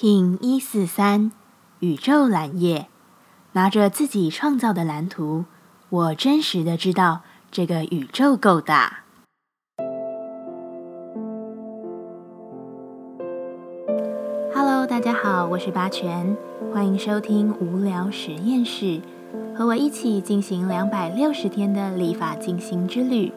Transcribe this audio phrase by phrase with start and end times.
[0.00, 1.30] King 一四三
[1.80, 2.86] 宇宙蓝叶，
[3.52, 5.44] 拿着自己创造的蓝图，
[5.90, 9.00] 我真实的知道这个宇宙够大。
[14.54, 16.34] Hello，大家好，我是八全，
[16.72, 19.02] 欢迎收听无聊实验室，
[19.54, 23.30] 和我一起进行两百六十天的立法进行之旅，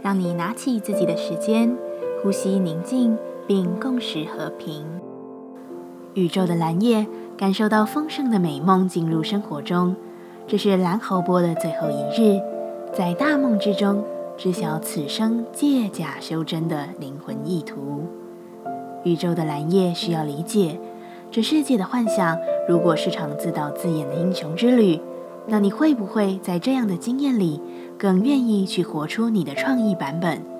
[0.00, 1.76] 让你拿起自己的时间，
[2.22, 3.18] 呼吸宁静，
[3.48, 5.03] 并共识和平。
[6.14, 7.04] 宇宙的蓝叶
[7.36, 9.96] 感受到丰盛的美梦进入生活中，
[10.46, 12.40] 这是蓝猴波的最后一日，
[12.96, 14.04] 在大梦之中
[14.36, 18.04] 知晓此生借假修真的灵魂意图。
[19.02, 20.78] 宇宙的蓝叶需要理解，
[21.32, 22.38] 这世界的幻想
[22.68, 25.00] 如果是场自导自演的英雄之旅，
[25.48, 27.60] 那你会不会在这样的经验里
[27.98, 30.53] 更愿意去活出你的创意版本？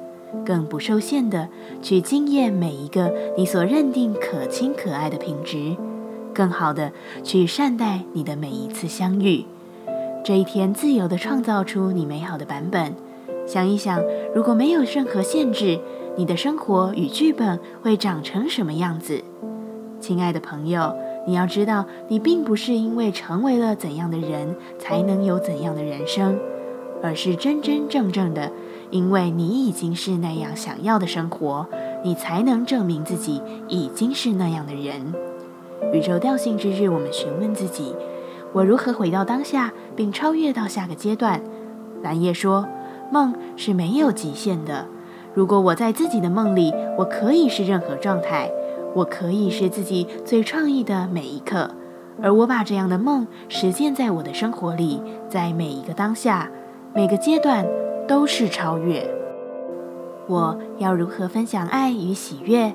[0.45, 1.49] 更不受限的
[1.83, 5.77] 去经验每一个你所认定可亲可爱的品质，
[6.33, 6.93] 更好的
[7.23, 9.45] 去善待你的每一次相遇。
[10.25, 12.95] 这一天，自由的创造出你美好的版本。
[13.47, 14.01] 想一想，
[14.35, 15.79] 如果没有任何限制，
[16.17, 19.23] 你的生活与剧本会长成什么样子？
[20.01, 20.95] 亲爱的朋友，
[21.27, 26.39] 你要知道，你并不是因为成为了怎样的人才能有怎样的人生，
[27.03, 28.51] 而是真真正正的。
[28.91, 31.67] 因为你已经是那样想要的生活，
[32.03, 35.13] 你才能证明自己已经是那样的人。
[35.93, 37.95] 宇宙调性之日，我们询问自己：
[38.53, 41.41] 我如何回到当下，并超越到下个阶段？
[42.03, 42.67] 蓝叶说：
[43.11, 44.87] 梦是没有极限的。
[45.35, 48.51] 如果我在自己的梦里，我可以是任何状态，
[48.95, 51.71] 我可以是自己最创意的每一刻。
[52.23, 56.49] 而我把这样的梦实践在我的生活里，在每一个当下，
[56.95, 57.67] 每个阶段。
[58.07, 59.09] 都是超越。
[60.27, 62.73] 我要如何分享爱与喜悦？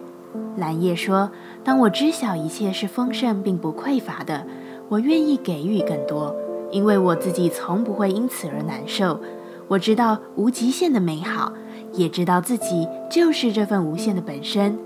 [0.57, 1.31] 蓝叶说
[1.63, 4.45] ：“当我知晓一切是丰盛并不匮乏的，
[4.89, 6.35] 我愿意给予更多，
[6.71, 9.19] 因为我自己从不会因此而难受。
[9.67, 11.53] 我知道无极限的美好，
[11.93, 14.77] 也知道自己就是这份无限的本身。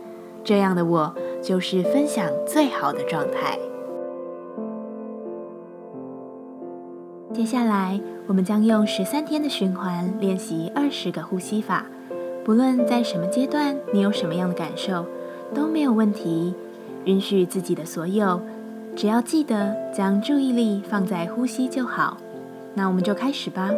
[0.44, 3.60] 这样的我，就是分享最好的状态。”
[7.34, 11.84] 接下来，我们将用十三天的循环练习二十个呼吸法。
[12.46, 15.04] 不论在什么阶段，你有什么样的感受，
[15.52, 16.54] 都没有问题。
[17.06, 18.40] 允许自己的所有，
[18.96, 22.18] 只要记得将注意力放在呼吸就好。
[22.76, 23.72] 那我们就开始吧。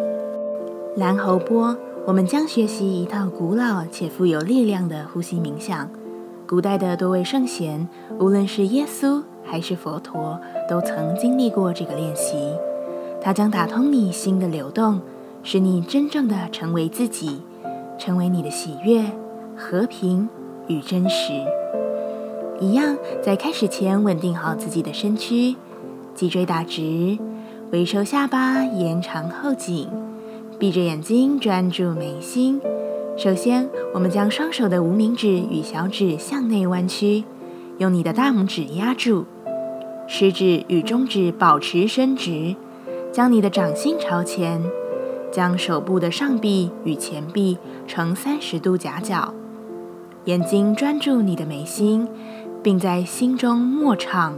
[0.98, 5.90] 蓝喉波，我们将学习一套古老且富有力量的呼吸冥想。
[6.46, 7.88] 古代的多位圣贤，
[8.20, 10.38] 无论是耶稣还是佛陀，
[10.70, 12.36] 都曾经历过这个练习。
[13.26, 15.02] 它将打通你心的流动，
[15.42, 17.42] 使你真正的成为自己，
[17.98, 19.04] 成为你的喜悦、
[19.58, 20.30] 和平
[20.68, 21.34] 与真实。
[22.60, 25.56] 一样，在开始前稳定好自己的身躯，
[26.14, 27.18] 脊椎打直，
[27.72, 29.90] 微收下巴，延长后颈，
[30.60, 32.62] 闭着眼睛专注眉心。
[33.18, 37.24] 首先，我们将双手的无名指与小指向内弯曲，
[37.80, 39.26] 用你的大拇指压住，
[40.06, 42.56] 食指与中指保持伸直。
[43.16, 44.62] 将你的掌心朝前，
[45.32, 49.34] 将手部的上臂与前臂呈三十度夹角，
[50.26, 52.10] 眼睛专注你的眉心，
[52.62, 54.38] 并在心中默唱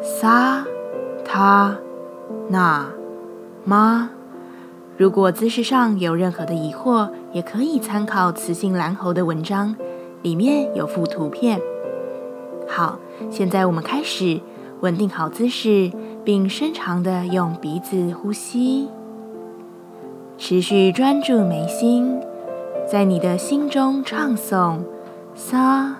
[0.00, 0.64] 萨
[1.24, 1.76] 他
[2.48, 2.92] 那
[3.64, 4.10] 妈。
[4.96, 9.74] 如果姿势上有任何的疑惑，也可以参考雌性蓝猴的文章，
[10.22, 11.60] 里面有附图片。
[12.68, 14.38] 好，现在我们开始，
[14.78, 15.90] 稳定好姿势。
[16.24, 18.88] 并深长的用鼻子呼吸，
[20.38, 22.20] 持续专注眉心，
[22.88, 24.78] 在你的心中唱诵
[25.34, 25.96] 萨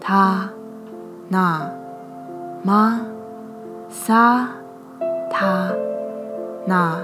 [0.00, 0.50] 他
[1.28, 1.70] 那
[2.62, 3.06] 玛
[3.88, 4.48] 萨
[5.30, 5.72] 他
[6.66, 7.00] 那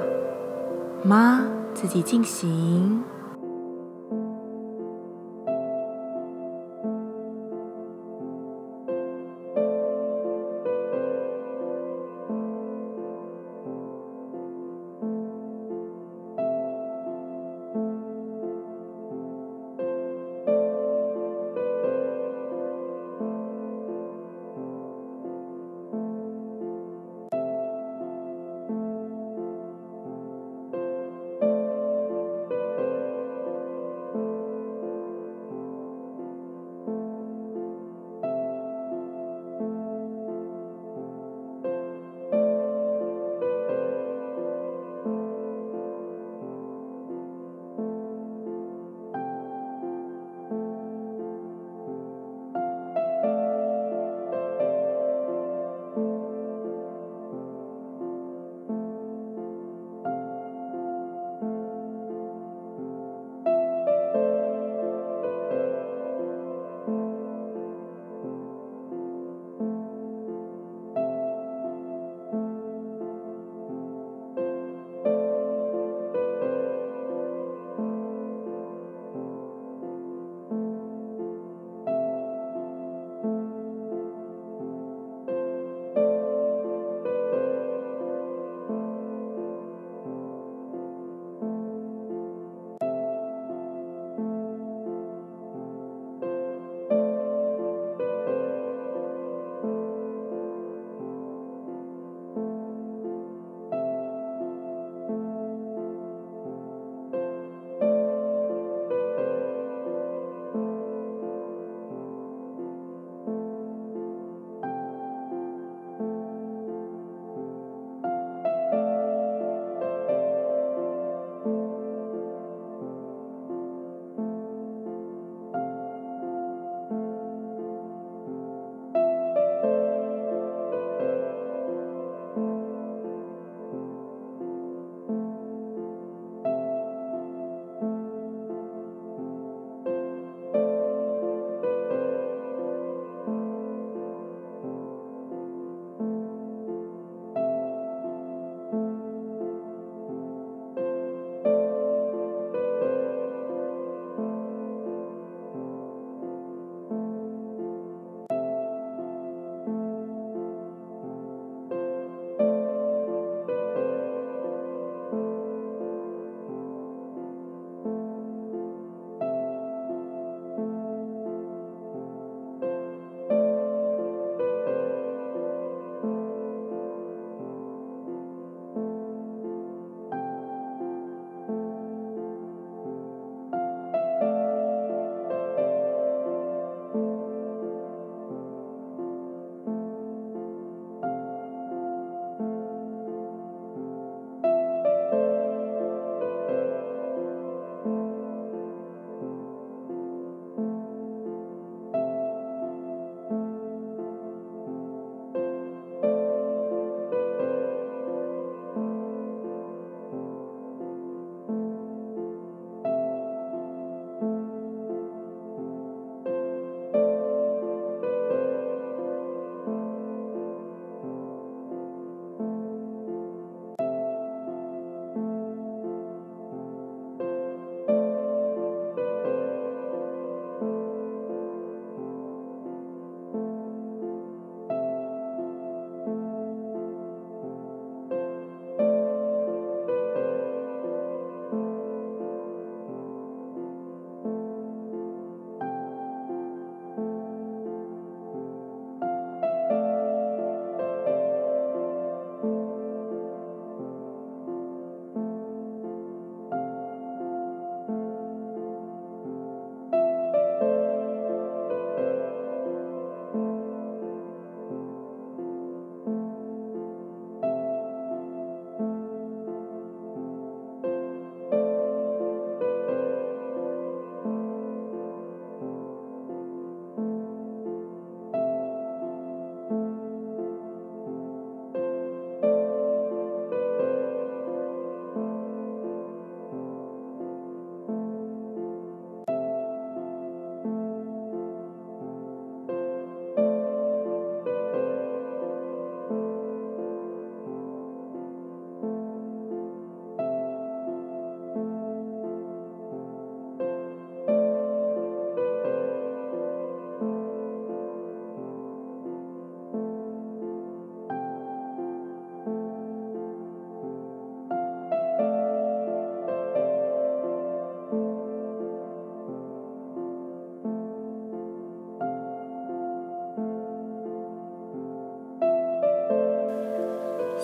[1.04, 1.42] 玛，
[1.74, 3.04] 自己进行。